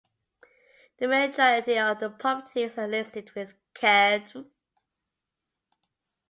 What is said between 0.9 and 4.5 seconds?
The majority of the properties are listed with Cadw.